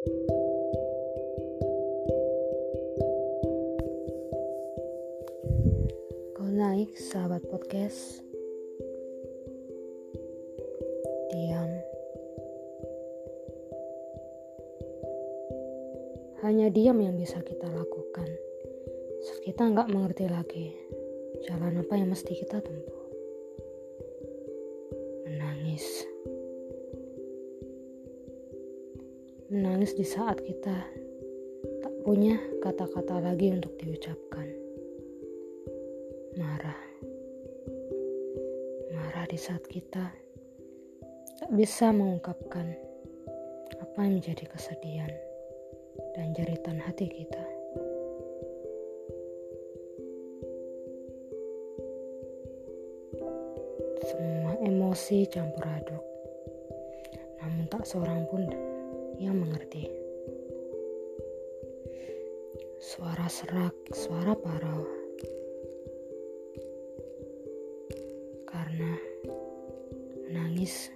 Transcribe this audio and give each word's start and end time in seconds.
Kau 0.00 0.08
naik, 6.48 6.96
sahabat 6.96 7.44
podcast. 7.44 8.24
Diam. 11.28 11.68
Hanya 16.48 16.72
diam 16.72 16.96
yang 16.96 17.20
bisa 17.20 17.36
kita 17.44 17.68
lakukan. 17.68 18.28
Saat 19.20 19.44
kita 19.44 19.68
nggak 19.68 19.92
mengerti 19.92 20.32
lagi 20.32 20.72
jalan 21.44 21.84
apa 21.84 22.00
yang 22.00 22.08
mesti 22.08 22.40
kita 22.40 22.64
tempuh. 22.64 22.99
Menangis 29.50 29.98
di 29.98 30.06
saat 30.06 30.38
kita 30.46 30.78
tak 31.82 31.94
punya 32.06 32.38
kata-kata 32.62 33.18
lagi 33.18 33.50
untuk 33.50 33.74
diucapkan. 33.82 34.46
Marah. 36.38 36.78
Marah 38.94 39.26
di 39.26 39.34
saat 39.34 39.66
kita 39.66 40.06
tak 41.42 41.50
bisa 41.50 41.90
mengungkapkan 41.90 42.78
apa 43.74 43.98
yang 44.06 44.22
menjadi 44.22 44.46
kesedihan 44.54 45.10
dan 46.14 46.30
jeritan 46.30 46.78
hati 46.78 47.10
kita. 47.10 47.42
Semua 54.06 54.62
emosi 54.62 55.26
campur 55.26 55.66
aduk, 55.66 56.04
namun 57.42 57.66
tak 57.66 57.82
seorang 57.82 58.22
pun 58.30 58.46
yang 59.20 59.36
mengerti. 59.36 59.84
Suara 62.80 63.28
serak, 63.28 63.76
suara 63.92 64.32
parau. 64.32 64.88
Karena 68.48 68.96
menangis 70.24 70.88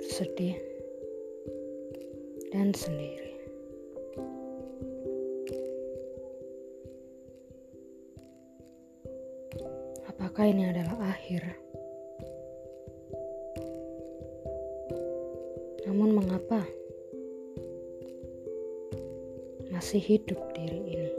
sedih 0.00 0.56
dan 2.48 2.72
sendiri. 2.72 3.36
Apakah 10.08 10.48
ini 10.48 10.72
adalah 10.72 11.12
akhir? 11.12 11.65
Mengapa 16.46 16.70
masih 19.74 19.98
hidup 19.98 20.38
diri 20.54 20.78
ini? 20.78 21.10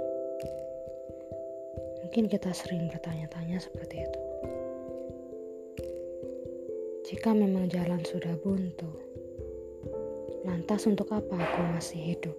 Mungkin 2.00 2.32
kita 2.32 2.56
sering 2.56 2.88
bertanya-tanya 2.88 3.60
seperti 3.60 4.08
itu. 4.08 4.22
Jika 7.12 7.36
memang 7.36 7.68
jalan 7.68 8.00
sudah 8.08 8.40
buntu, 8.40 8.88
lantas 10.48 10.88
untuk 10.88 11.12
apa 11.12 11.36
aku 11.36 11.60
masih 11.76 12.16
hidup? 12.16 12.38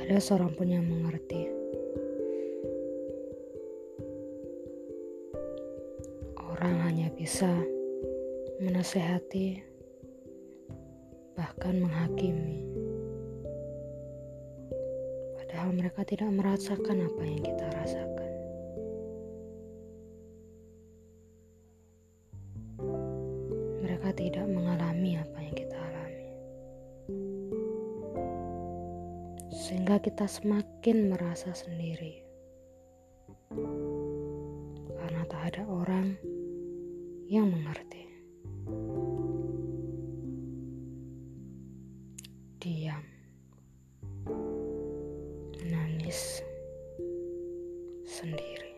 Ada 0.00 0.16
seorang 0.16 0.56
pun 0.56 0.64
yang 0.64 0.88
mengerti 0.88 1.59
bisa 7.20 7.52
menasehati, 8.64 9.60
bahkan 11.36 11.76
menghakimi. 11.76 12.64
Padahal 15.36 15.76
mereka 15.76 16.00
tidak 16.08 16.32
merasakan 16.32 17.04
apa 17.04 17.20
yang 17.20 17.42
kita 17.44 17.66
rasakan. 17.76 18.32
Mereka 23.84 24.08
tidak 24.16 24.46
mengalami 24.48 25.20
apa 25.20 25.38
yang 25.44 25.56
kita 25.60 25.76
alami. 25.76 26.28
Sehingga 29.52 30.00
kita 30.00 30.24
semakin 30.24 31.12
merasa 31.12 31.52
sendiri. 31.52 32.24
Karena 34.96 35.20
tak 35.28 35.52
ada 35.52 35.68
orang 35.68 36.39
yang 37.30 37.46
mengerti. 37.46 38.10
Diam, 42.58 43.06
menangis 45.62 46.42
sendiri. 48.02 48.74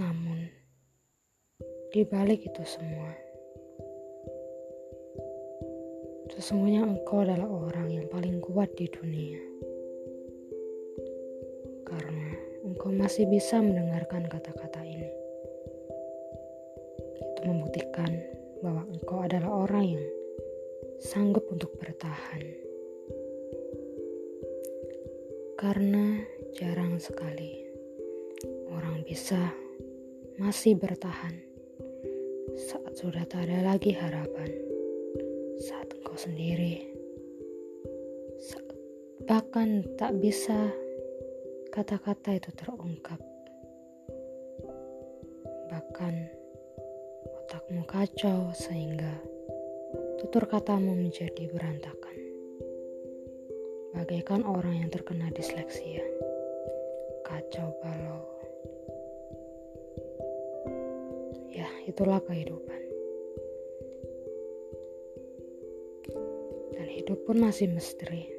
Namun, 0.00 0.48
di 1.92 2.02
balik 2.08 2.40
itu 2.40 2.64
semua, 2.64 3.12
sesungguhnya 6.32 6.88
engkau 6.88 7.20
adalah 7.20 7.52
orang 7.52 7.92
yang 7.92 8.08
paling 8.08 8.40
kuat 8.40 8.72
di 8.80 8.88
dunia. 8.88 9.53
Masih 13.04 13.28
bisa 13.28 13.60
mendengarkan 13.60 14.24
kata-kata 14.32 14.80
ini. 14.80 15.12
Itu 17.20 17.40
membuktikan 17.44 18.08
bahwa 18.64 18.88
engkau 18.88 19.20
adalah 19.20 19.68
orang 19.68 19.84
yang 19.92 20.06
sanggup 21.04 21.44
untuk 21.52 21.68
bertahan. 21.76 22.40
Karena 25.60 26.24
jarang 26.56 26.96
sekali 26.96 27.68
orang 28.72 29.04
bisa 29.04 29.52
masih 30.40 30.72
bertahan 30.80 31.36
saat 32.56 32.96
sudah 32.96 33.28
tak 33.28 33.52
ada 33.52 33.68
lagi 33.68 33.92
harapan, 33.92 34.48
saat 35.60 35.92
engkau 35.92 36.16
sendiri, 36.16 36.88
bahkan 39.28 39.84
tak 40.00 40.16
bisa 40.24 40.72
kata-kata 41.74 42.38
itu 42.38 42.54
terungkap. 42.54 43.18
Bahkan 45.66 46.14
otakmu 47.34 47.82
kacau 47.90 48.54
sehingga 48.54 49.10
tutur 50.22 50.46
katamu 50.46 50.94
menjadi 50.94 51.50
berantakan. 51.50 52.14
Bagaikan 53.90 54.46
orang 54.46 54.86
yang 54.86 54.90
terkena 54.94 55.34
disleksia. 55.34 56.06
Kacau 57.26 57.74
balau. 57.82 58.22
Ya, 61.50 61.66
itulah 61.90 62.22
kehidupan. 62.22 62.82
Dan 66.78 66.86
hidup 66.86 67.18
pun 67.26 67.42
masih 67.42 67.66
misteri. 67.66 68.30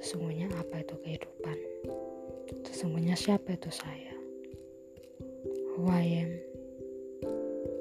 Sesungguhnya 0.00 0.48
apa 0.56 0.80
itu 0.80 0.96
kehidupan? 1.04 1.35
Sesungguhnya 2.86 3.18
siapa 3.18 3.50
itu 3.50 3.66
saya? 3.66 4.14
Who 5.74 5.90
I 5.90 6.22
am? 6.22 6.30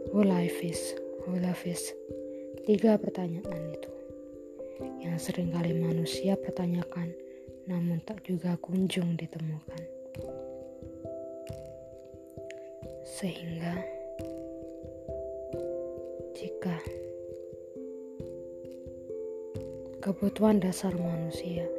Who 0.10 0.26
life 0.26 0.58
is? 0.66 0.82
Who 1.22 1.38
love 1.38 1.62
is? 1.62 1.94
Tiga 2.66 2.98
pertanyaan 2.98 3.70
itu 3.70 3.92
yang 5.06 5.22
sering 5.22 5.54
kali 5.54 5.78
manusia 5.78 6.34
pertanyakan 6.34 7.14
namun 7.70 8.02
tak 8.02 8.25
juga 8.25 8.57
kunjung 8.57 9.13
ditemukan. 9.13 9.78
Sehingga 13.06 13.78
jika 16.34 16.81
kebutuhan 20.01 20.58
dasar 20.58 20.98
manusia 20.98 21.69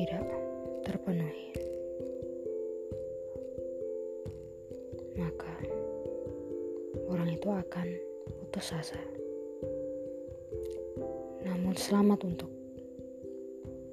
tidak 0.00 0.24
terpenuhi, 0.80 1.52
maka 5.20 5.52
orang 7.04 7.36
itu 7.36 7.44
akan 7.52 7.84
putus 8.40 8.72
asa. 8.72 8.96
Namun 11.44 11.76
selamat 11.76 12.16
untuk 12.24 12.48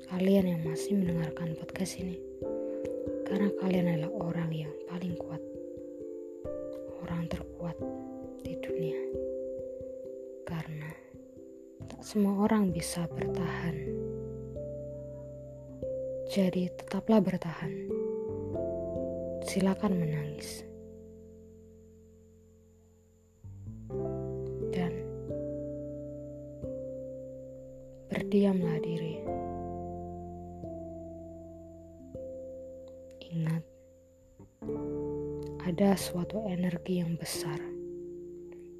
kalian 0.08 0.56
yang 0.56 0.64
masih 0.64 0.96
mendengarkan 0.96 1.60
podcast 1.60 2.00
ini. 2.00 2.16
Karena 3.28 3.52
kalian 3.60 4.00
adalah 4.00 4.32
orang 4.32 4.52
yang 4.56 4.72
paling 4.88 5.12
kuat. 5.20 5.44
Orang 7.04 7.28
terkuat 7.28 7.76
di 8.48 8.56
dunia. 8.64 8.96
Karena 10.48 10.88
tak 11.92 12.00
semua 12.00 12.48
orang 12.48 12.72
bisa 12.72 13.04
bertahan. 13.12 14.07
Jadi, 16.38 16.70
tetaplah 16.70 17.18
bertahan. 17.18 17.90
Silakan 19.42 19.98
menangis. 19.98 20.62
Dan 24.70 24.94
berdiamlah 28.14 28.78
diri. 28.86 29.18
Ingat, 33.34 33.64
ada 35.66 35.98
suatu 35.98 36.46
energi 36.46 37.02
yang 37.02 37.18
besar 37.18 37.58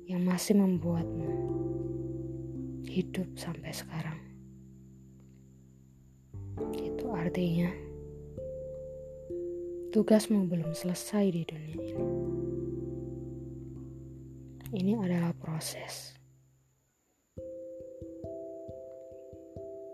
yang 0.06 0.22
masih 0.22 0.62
membuatmu 0.62 1.34
hidup 2.86 3.34
sampai 3.34 3.74
sekarang. 3.74 4.27
Itu 6.78 7.10
artinya 7.14 7.70
tugasmu 9.92 10.46
belum 10.46 10.78
selesai 10.78 11.26
di 11.34 11.42
dunia 11.42 11.82
ini. 11.82 12.08
Ini 14.78 14.94
adalah 15.00 15.32
proses. 15.34 16.14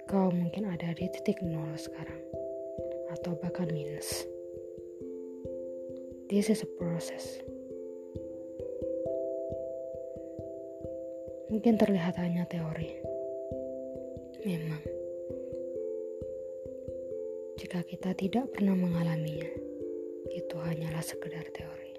Kau 0.09 0.29
mungkin 0.29 0.69
ada 0.69 0.93
di 0.93 1.09
titik 1.09 1.41
nol 1.41 1.73
sekarang, 1.73 2.21
atau 3.13 3.33
bahkan 3.39 3.69
minus. 3.69 4.25
This 6.29 6.49
is 6.49 6.65
a 6.65 6.69
process. 6.77 7.41
Mungkin 11.53 11.77
terlihat 11.77 12.17
hanya 12.17 12.49
teori. 12.49 12.97
Memang, 14.41 14.81
jika 17.57 17.85
kita 17.85 18.17
tidak 18.17 18.49
pernah 18.49 18.73
mengalaminya, 18.73 19.49
itu 20.33 20.55
hanyalah 20.57 21.05
sekedar 21.05 21.45
teori. 21.53 21.93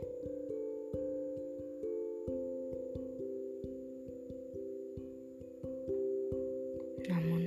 Namun, 7.07 7.43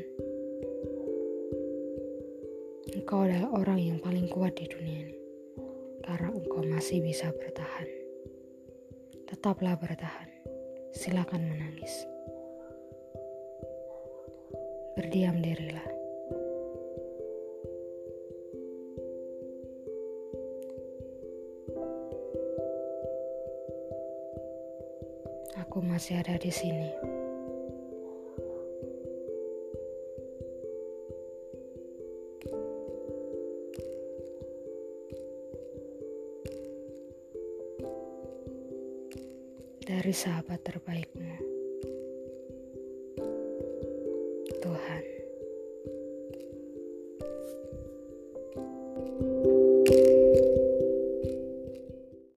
engkau 2.96 3.28
adalah 3.28 3.52
orang 3.52 3.80
yang 3.84 4.00
paling 4.00 4.32
kuat 4.32 4.56
di 4.56 4.66
dunia 4.72 5.12
ini 5.12 5.18
karena 6.08 6.32
engkau 6.32 6.64
masih 6.64 7.04
bisa 7.04 7.28
bertahan. 7.36 7.88
Tetaplah 9.28 9.76
bertahan 9.76 10.38
silakan 10.98 11.46
menangis. 11.46 11.94
Berdiam 14.98 15.38
dirilah. 15.44 16.07
Masih 25.98 26.22
ada 26.22 26.38
di 26.38 26.54
sini. 26.54 26.94
dari 39.88 40.14
sahabat 40.14 40.62
terbaikmu, 40.62 41.34
Tuhan. 44.62 45.17